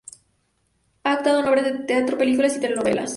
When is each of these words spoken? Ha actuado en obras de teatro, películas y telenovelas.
Ha 1.03 1.11
actuado 1.13 1.41
en 1.41 1.47
obras 1.47 1.63
de 1.63 1.85
teatro, 1.85 2.17
películas 2.17 2.57
y 2.57 2.59
telenovelas. 2.59 3.09